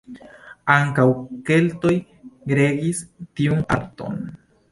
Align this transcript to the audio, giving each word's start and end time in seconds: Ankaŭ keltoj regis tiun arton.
Ankaŭ 0.75 1.05
keltoj 1.49 1.91
regis 2.61 3.05
tiun 3.41 3.63
arton. 3.79 4.19